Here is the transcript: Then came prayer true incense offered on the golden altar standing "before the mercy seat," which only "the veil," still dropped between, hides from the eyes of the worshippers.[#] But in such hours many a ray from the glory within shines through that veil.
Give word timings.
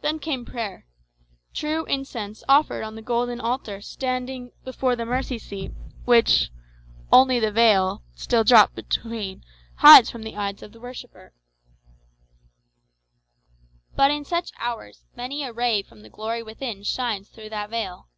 Then 0.00 0.18
came 0.18 0.44
prayer 0.44 0.84
true 1.54 1.84
incense 1.86 2.42
offered 2.48 2.82
on 2.82 2.96
the 2.96 3.02
golden 3.02 3.40
altar 3.40 3.80
standing 3.80 4.50
"before 4.64 4.96
the 4.96 5.06
mercy 5.06 5.38
seat," 5.38 5.70
which 6.04 6.50
only 7.12 7.38
"the 7.38 7.52
veil," 7.52 8.02
still 8.16 8.42
dropped 8.42 8.74
between, 8.74 9.44
hides 9.76 10.10
from 10.10 10.24
the 10.24 10.34
eyes 10.34 10.64
of 10.64 10.72
the 10.72 10.80
worshippers.[#] 10.80 11.34
But 13.94 14.10
in 14.10 14.24
such 14.24 14.50
hours 14.58 15.04
many 15.14 15.44
a 15.44 15.52
ray 15.52 15.82
from 15.84 16.02
the 16.02 16.10
glory 16.10 16.42
within 16.42 16.82
shines 16.82 17.28
through 17.28 17.50
that 17.50 17.70
veil. 17.70 18.08